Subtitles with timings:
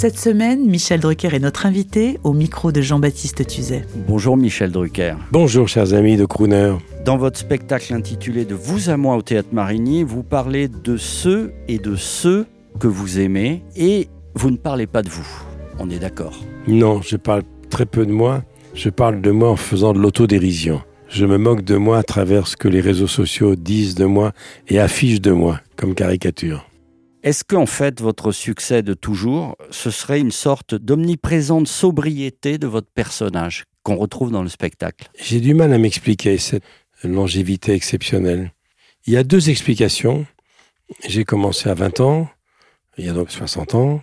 [0.00, 3.84] Cette semaine, Michel Drucker est notre invité au micro de Jean-Baptiste Tuzet.
[4.08, 5.12] Bonjour Michel Drucker.
[5.30, 6.72] Bonjour chers amis de Crooner.
[7.04, 11.52] Dans votre spectacle intitulé De vous à moi au théâtre Marigny, vous parlez de ceux
[11.68, 12.46] et de ceux
[12.78, 15.28] que vous aimez et vous ne parlez pas de vous.
[15.78, 16.40] On est d'accord.
[16.66, 18.42] Non, je parle très peu de moi.
[18.72, 20.80] Je parle de moi en faisant de l'autodérision.
[21.10, 24.32] Je me moque de moi à travers ce que les réseaux sociaux disent de moi
[24.66, 26.69] et affichent de moi comme caricature.
[27.22, 32.90] Est-ce qu'en fait votre succès de toujours, ce serait une sorte d'omniprésente sobriété de votre
[32.90, 35.10] personnage qu'on retrouve dans le spectacle?
[35.20, 36.64] J'ai du mal à m'expliquer cette
[37.04, 38.52] longévité exceptionnelle.
[39.06, 40.26] Il y a deux explications.
[41.06, 42.28] J'ai commencé à 20 ans,
[42.96, 44.02] il y a donc 60 ans,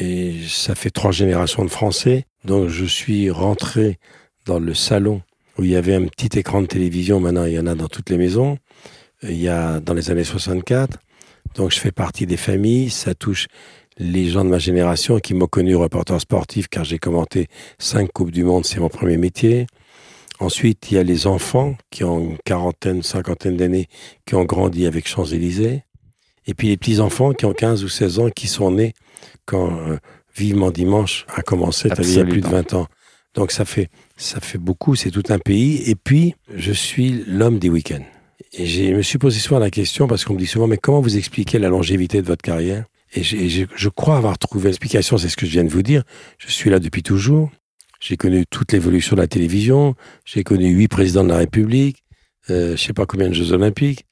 [0.00, 2.24] et ça fait trois générations de Français.
[2.46, 3.98] Donc je suis rentré
[4.46, 5.20] dans le salon
[5.58, 7.20] où il y avait un petit écran de télévision.
[7.20, 8.56] Maintenant, il y en a dans toutes les maisons.
[9.22, 10.98] Il y a dans les années 64.
[11.54, 12.90] Donc je fais partie des familles.
[12.90, 13.46] Ça touche
[13.98, 18.30] les gens de ma génération qui m'ont connu reporter sportif car j'ai commenté cinq Coupes
[18.30, 18.64] du Monde.
[18.64, 19.66] C'est mon premier métier.
[20.40, 23.86] Ensuite, il y a les enfants qui ont une quarantaine, cinquantaine d'années,
[24.26, 25.84] qui ont grandi avec Champs-Élysées.
[26.46, 28.94] Et puis les petits-enfants qui ont 15 ou 16 ans, qui sont nés
[29.46, 29.98] quand euh,
[30.34, 32.86] Vivement Dimanche a commencé, il y a plus de 20 ans.
[33.34, 35.82] Donc ça fait, ça fait beaucoup, c'est tout un pays.
[35.88, 38.04] Et puis, je suis l'homme des week-ends.
[38.52, 41.00] Et je me suis posé souvent la question, parce qu'on me dit souvent, mais comment
[41.00, 42.84] vous expliquez la longévité de votre carrière?
[43.14, 46.02] Et je crois avoir trouvé l'explication, c'est ce que je viens de vous dire.
[46.38, 47.50] Je suis là depuis toujours.
[48.00, 49.94] J'ai connu toute l'évolution de la télévision.
[50.24, 52.02] J'ai connu huit présidents de la République.
[52.50, 54.06] Euh, je sais pas combien de Jeux Olympiques.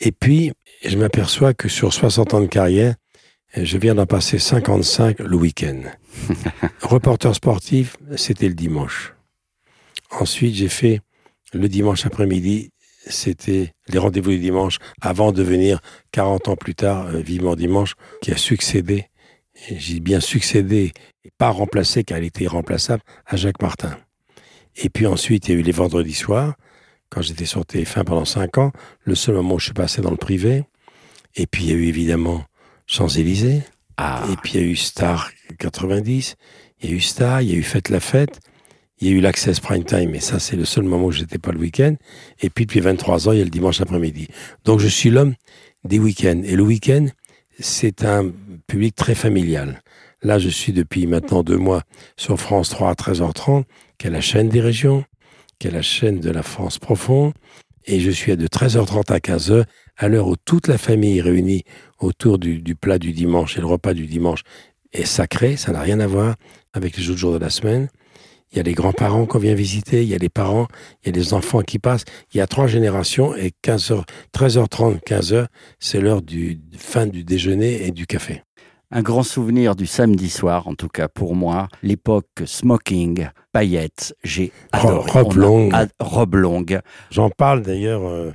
[0.00, 0.52] Et puis,
[0.84, 2.96] je m'aperçois que sur 60 ans de carrière,
[3.56, 5.82] je viens d'en passer 55 le week-end.
[6.82, 9.14] Reporter sportif, c'était le dimanche.
[10.10, 11.00] Ensuite, j'ai fait
[11.52, 12.70] le dimanche après-midi,
[13.06, 15.80] c'était les rendez-vous du dimanche, avant de venir
[16.12, 19.06] 40 ans plus tard, euh, Vivement Dimanche, qui a succédé,
[19.70, 20.92] j'ai bien succédé,
[21.24, 23.96] et pas remplacé, car il était irremplaçable, à Jacques Martin.
[24.76, 26.54] Et puis ensuite, il y a eu les vendredis soirs,
[27.10, 28.72] quand j'étais sur TF1 pendant 5 ans,
[29.04, 30.64] le seul moment où je suis passé dans le privé.
[31.34, 32.44] Et puis, il y a eu évidemment
[32.86, 33.62] Champs-Élysées.
[33.96, 36.34] Ah, Et puis il y a eu Star 90,
[36.80, 38.40] il y a eu Star, il y a eu Fête la Fête,
[39.02, 41.38] il y a eu l'Access Prime Time, et ça c'est le seul moment où j'étais
[41.38, 41.96] pas le week-end.
[42.40, 44.28] Et puis depuis 23 ans, il y a le dimanche après-midi.
[44.64, 45.34] Donc je suis l'homme
[45.82, 46.40] des week-ends.
[46.44, 47.06] Et le week-end,
[47.58, 48.30] c'est un
[48.68, 49.82] public très familial.
[50.22, 51.82] Là, je suis depuis maintenant deux mois
[52.16, 53.64] sur France 3 à 13h30,
[53.98, 55.04] qui est la chaîne des régions,
[55.58, 57.32] qui est la chaîne de la France profonde.
[57.86, 59.64] Et je suis de 13h30 à 15h,
[59.96, 61.64] à l'heure où toute la famille est réunie
[61.98, 64.44] autour du, du plat du dimanche et le repas du dimanche
[64.92, 66.36] est sacré, ça n'a rien à voir
[66.72, 67.88] avec les autres jours de la semaine.
[68.52, 70.68] Il y a les grands-parents qu'on vient visiter, il y a les parents,
[71.02, 72.04] il y a les enfants qui passent.
[72.34, 74.02] Il y a trois générations et 15h,
[74.36, 75.46] 13h30, 15h,
[75.80, 78.42] c'est l'heure du fin du déjeuner et du café.
[78.94, 84.52] un grand souvenir du samedi soir, en tout cas pour moi, l'époque smoking, paillettes, j'ai
[84.70, 85.10] adoré.
[85.10, 85.70] robe longue.
[85.72, 86.80] ad- robe longue.
[87.10, 88.32] J'en parle d'ailleurs euh,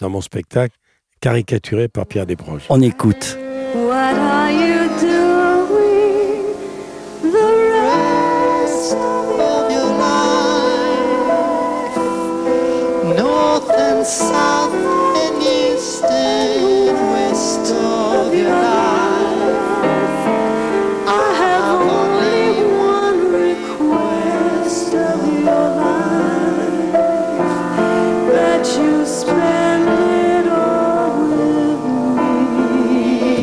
[0.00, 0.74] dans mon spectacle,
[1.20, 2.64] caricaturé par Pierre Desproges.
[2.70, 3.38] On écoute.
[3.74, 4.79] What are you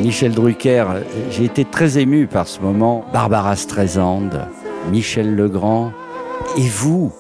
[0.02, 0.86] Michel Drucker,
[1.30, 3.06] j'ai été très ému par ce moment.
[3.14, 4.32] Barbara Streisand,
[4.92, 5.92] Michel Legrand.
[6.58, 7.12] Et vous?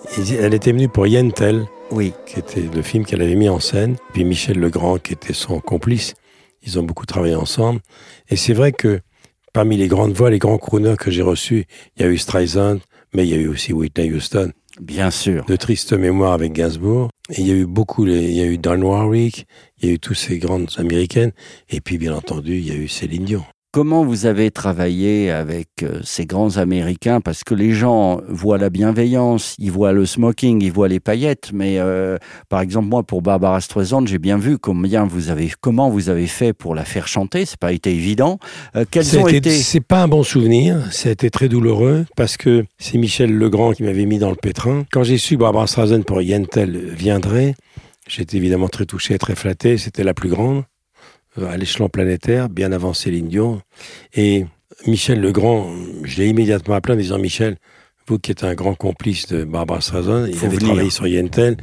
[0.42, 2.13] Elle était venue pour Yentel, Oui.
[2.25, 5.60] qui était le film qu'elle avait mis en scène, puis Michel Legrand qui était son
[5.60, 6.13] complice.
[6.63, 7.80] Ils ont beaucoup travaillé ensemble.
[8.30, 9.00] Et c'est vrai que
[9.54, 12.80] parmi les grandes voix, les grands crooners que j'ai reçus, il y a eu Streisand,
[13.13, 14.51] mais il y a eu aussi Whitney Houston,
[14.81, 15.45] Bien sûr.
[15.45, 17.10] de triste mémoire avec Gainsbourg.
[17.30, 19.45] Et il y a eu beaucoup, il y a eu Don Warwick,
[19.81, 21.31] il y a eu tous ces grandes américaines.
[21.69, 23.44] Et puis, bien entendu, il y a eu Céline Dion.
[23.78, 27.22] Comment vous avez travaillé avec euh, ces grands Américains?
[27.22, 31.52] Parce que les gens voient la bienveillance, ils voient le smoking, ils voient les paillettes.
[31.54, 32.18] Mais euh,
[32.50, 36.26] par exemple, moi, pour Barbara Streisand, j'ai bien vu combien vous avez, comment vous avez
[36.26, 37.46] fait pour la faire chanter.
[37.46, 38.40] C'est pas été évident.
[38.76, 41.30] Euh, quels Ça a ont été- été C'est pas un bon souvenir, ça a été
[41.30, 44.86] très douloureux parce que c'est Michel Legrand qui m'avait mis dans le pétrin.
[44.92, 47.54] Quand j'ai su Barbara Streisand pour Yentel viendrait,
[48.08, 49.78] j'étais évidemment très touché, très flatté.
[49.78, 50.64] C'était la plus grande
[51.45, 53.62] à l'échelon planétaire, bien avant Céline Dion.
[54.16, 54.45] Et
[54.86, 55.69] Michel Legrand,
[56.04, 57.57] je l'ai immédiatement appelé en disant Michel,
[58.07, 60.69] vous qui êtes un grand complice de Barbara Streisand, il Faut avait venir.
[60.69, 61.57] travaillé sur Yentel,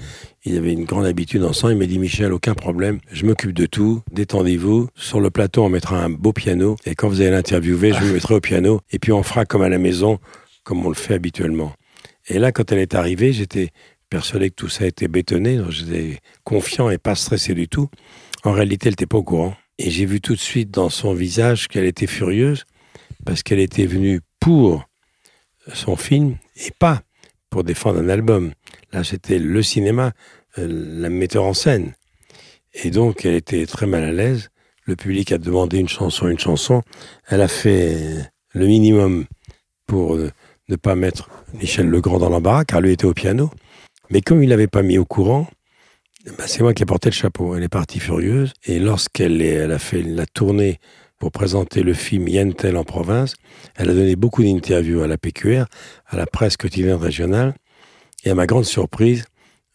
[0.45, 1.73] il avait une grande habitude ensemble.
[1.73, 4.89] Il m'a dit Michel, aucun problème, je m'occupe de tout, détendez-vous.
[4.95, 8.13] Sur le plateau, on mettra un beau piano et quand vous allez l'interviewer, je me
[8.13, 10.19] mettrai au piano et puis on fera comme à la maison,
[10.65, 11.73] comme on le fait habituellement.
[12.29, 13.71] Et là, quand elle est arrivée, j'étais
[14.11, 17.89] persuadé que tout ça était bétonné, j'étais confiant et pas stressé du tout.
[18.45, 19.55] En réalité, elle n'était pas au courant.
[19.79, 22.65] Et j'ai vu tout de suite dans son visage qu'elle était furieuse
[23.25, 24.85] parce qu'elle était venue pour
[25.73, 27.03] son film et pas
[27.51, 28.53] pour défendre un album.
[28.93, 30.13] Là, c'était le cinéma,
[30.59, 31.95] euh, la metteur en scène.
[32.73, 34.51] Et donc, elle était très mal à l'aise.
[34.85, 36.83] Le public a demandé une chanson, une chanson.
[37.29, 39.27] Elle a fait le minimum
[39.87, 40.31] pour euh,
[40.69, 43.51] ne pas mettre Michel Legrand dans l'embarras, car lui était au piano.
[44.11, 45.47] Mais comme il l'avait pas mis au courant,
[46.27, 47.55] ben, c'est moi qui ai porté le chapeau.
[47.55, 48.53] Elle est partie furieuse.
[48.65, 50.79] Et lorsqu'elle a fait la tournée
[51.19, 53.35] pour présenter le film Yentel en province,
[53.77, 55.67] elle a donné beaucoup d'interviews à la PQR,
[56.07, 57.55] à la presse quotidienne régionale.
[58.25, 59.25] Et à ma grande surprise,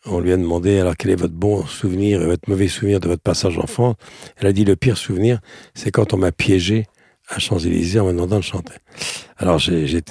[0.05, 3.07] on lui a demandé alors quel est votre bon souvenir et votre mauvais souvenir de
[3.07, 3.95] votre passage en France?
[4.37, 5.39] Elle a dit le pire souvenir,
[5.75, 6.87] c'est quand on m'a piégé
[7.27, 8.73] à Champs-Élysées en me demandant de chanter.
[9.37, 10.01] Alors j'ai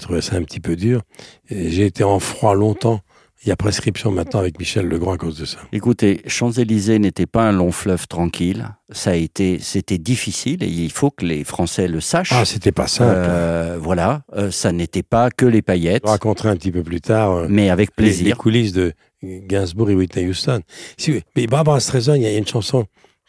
[0.00, 1.02] trouvé ça un petit peu dur.
[1.48, 3.00] J'ai été en froid longtemps.
[3.44, 5.58] Il y a prescription maintenant avec Michel Legrand à cause de ça.
[5.72, 8.68] Écoutez, Champs-Élysées n'était pas un long fleuve tranquille.
[8.90, 12.32] Ça a été, c'était difficile et il faut que les Français le sachent.
[12.32, 13.12] Ah, c'était pas simple.
[13.14, 17.00] Euh, voilà, euh, ça n'était pas que les paillettes, Je raconterai un petit peu plus
[17.00, 18.38] tard euh, mais avec les, les plaisir.
[18.38, 20.62] coulisses de Gainsbourg et Whitney Houston.
[20.96, 22.86] Si, mais Barbara Streisand, il y a une chanson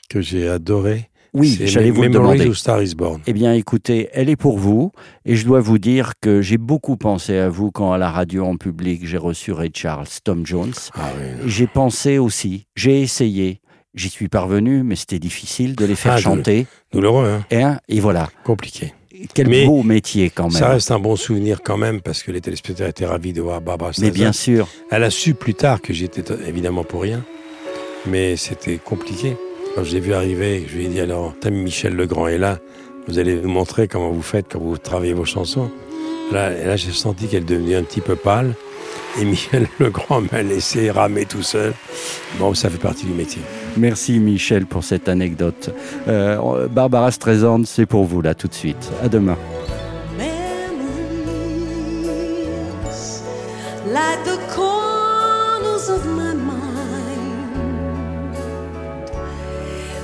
[0.09, 1.09] que j'ai adorée.
[1.37, 2.51] Oui, j'allais vous le demander.
[2.53, 3.21] Star is Born.
[3.27, 4.91] Eh bien, écoutez, elle est pour vous.
[5.25, 8.45] Et je dois vous dire que j'ai beaucoup pensé à vous quand à la radio
[8.45, 10.73] en public j'ai reçu Ray Charles, Tom Jones.
[10.95, 11.49] Ah oui.
[11.49, 13.61] J'ai pensé aussi, j'ai essayé,
[13.93, 16.65] j'y suis parvenu, mais c'était difficile de les faire Ah, chanter.
[16.91, 18.93] Douloureux, hein Et, hein, et voilà, compliqué.
[19.33, 20.51] quel Mais beau métier quand même.
[20.59, 23.61] Ça reste un bon souvenir quand même parce que les téléspectateurs étaient ravis de voir
[23.61, 24.13] Barbara mais Streisand.
[24.13, 27.23] bien sûr, Elle a su plus tard que j'étais évidemment pour rien,
[28.07, 29.35] mais c'était compliqué.
[29.77, 32.57] Quand je l'ai vu arriver, je lui ai dit alors, t'as Michel Legrand est là,
[33.07, 35.69] vous allez nous montrer comment vous faites quand vous travaillez vos chansons.
[36.31, 38.55] Là, j'ai senti qu'elle devenait un petit peu pâle,
[39.21, 41.75] et Michel Legrand m'a laissé ramer tout seul.
[42.39, 43.43] Bon, ça fait partie du métier.
[43.77, 45.69] merci Michel pour cette anecdote.
[46.07, 48.91] Euh, Barbara Streisand, c'est pour vous là tout de suite.
[49.03, 49.37] À demain.
[50.17, 50.81] memories
[53.85, 56.66] like the corners of my mind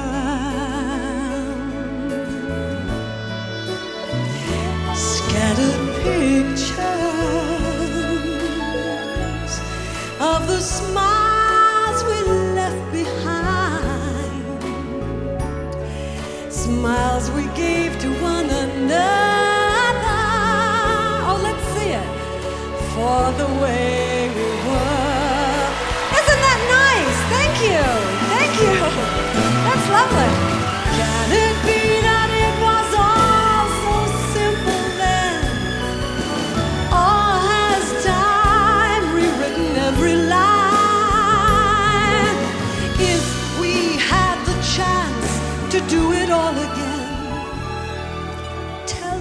[4.95, 6.79] Scattered pictures
[10.21, 11.18] of the smiles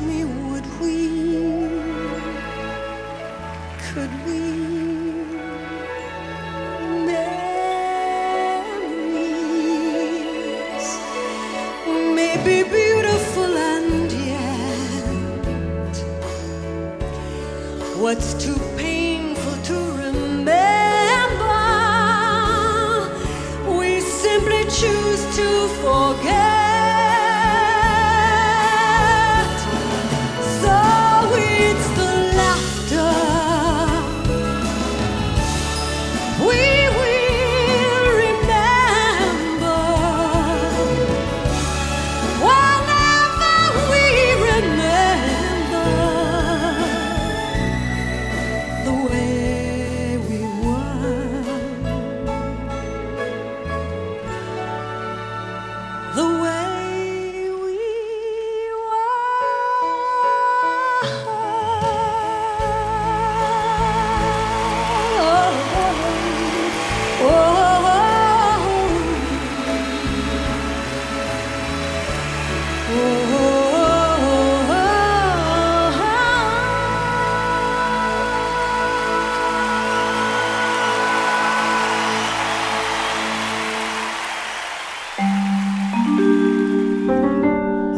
[0.08, 0.94] me, would we?
[3.90, 4.87] Could we?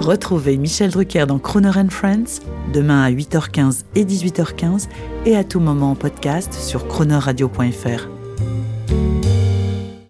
[0.10, 2.42] Retrouvez Michel Drucker dans Croner and Friends
[2.74, 4.88] demain à 8h15 et 18h15
[5.28, 8.08] et à tout moment en podcast sur cronerradio.fr.